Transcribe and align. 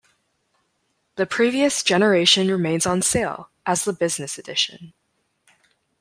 The 1.15 1.27
previous 1.27 1.83
generation 1.83 2.47
remains 2.47 2.87
on 2.87 3.03
sale 3.03 3.51
as 3.67 3.83
the 3.85 3.93
Business 3.93 4.39
Edition. 4.39 4.93